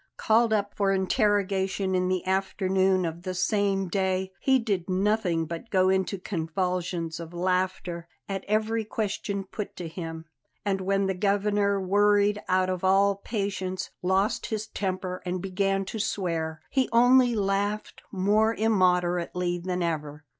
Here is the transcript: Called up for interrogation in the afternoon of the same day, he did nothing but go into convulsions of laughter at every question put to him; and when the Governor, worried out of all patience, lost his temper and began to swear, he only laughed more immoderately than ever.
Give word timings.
Called 0.17 0.51
up 0.51 0.73
for 0.73 0.91
interrogation 0.91 1.93
in 1.93 2.07
the 2.07 2.25
afternoon 2.25 3.05
of 3.05 3.21
the 3.21 3.35
same 3.35 3.87
day, 3.87 4.31
he 4.39 4.57
did 4.57 4.89
nothing 4.89 5.45
but 5.45 5.69
go 5.69 5.89
into 5.89 6.17
convulsions 6.17 7.19
of 7.19 7.35
laughter 7.35 8.07
at 8.27 8.43
every 8.47 8.83
question 8.83 9.43
put 9.43 9.75
to 9.75 9.87
him; 9.87 10.25
and 10.65 10.81
when 10.81 11.05
the 11.05 11.13
Governor, 11.13 11.79
worried 11.79 12.41
out 12.49 12.67
of 12.67 12.83
all 12.83 13.17
patience, 13.17 13.91
lost 14.01 14.47
his 14.47 14.65
temper 14.65 15.21
and 15.23 15.39
began 15.39 15.85
to 15.85 15.99
swear, 15.99 16.63
he 16.71 16.89
only 16.91 17.35
laughed 17.35 18.01
more 18.11 18.55
immoderately 18.55 19.59
than 19.59 19.83
ever. 19.83 20.25